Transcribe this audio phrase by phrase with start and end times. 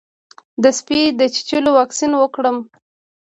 [0.63, 2.57] د سپي د چیچلو واکسین وکړم؟